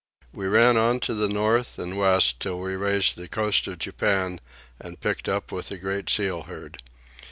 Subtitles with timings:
[0.33, 4.41] We ran on to the north and west till we raised the coast of Japan
[4.79, 6.81] and picked up with the great seal herd.